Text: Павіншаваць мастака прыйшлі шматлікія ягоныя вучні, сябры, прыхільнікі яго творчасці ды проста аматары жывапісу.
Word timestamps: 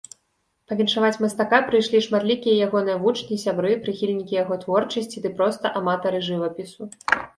Павіншаваць 0.69 1.21
мастака 1.25 1.59
прыйшлі 1.67 2.01
шматлікія 2.05 2.55
ягоныя 2.67 2.97
вучні, 3.03 3.35
сябры, 3.43 3.75
прыхільнікі 3.83 4.33
яго 4.43 4.59
творчасці 4.65 5.17
ды 5.27 5.33
проста 5.41 5.65
аматары 5.83 6.27
жывапісу. 6.31 6.83